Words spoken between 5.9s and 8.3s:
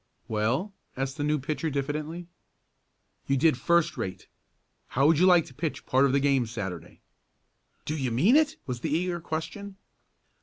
of the game Saturday?" "Do you